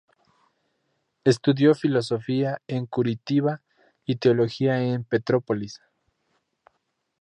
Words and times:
Estudió 1.25 1.75
Filosofía 1.75 2.59
en 2.65 2.87
Curitiba 2.87 3.61
y 4.03 4.15
Teología 4.15 4.81
en 4.81 5.03
Petrópolis. 5.03 5.79